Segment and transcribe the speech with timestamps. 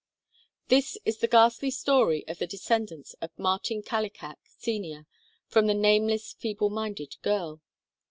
[0.69, 5.05] This is the ghastly story of the descendants of Martin Kallikak Sr.,
[5.47, 7.61] from the nameless feeble minded girl.